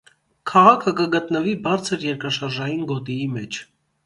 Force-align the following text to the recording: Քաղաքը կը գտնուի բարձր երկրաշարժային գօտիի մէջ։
Քաղաքը 0.51 0.93
կը 1.01 1.05
գտնուի 1.15 1.53
բարձր 1.67 2.07
երկրաշարժային 2.09 2.83
գօտիի 2.95 3.31
մէջ։ 3.37 3.63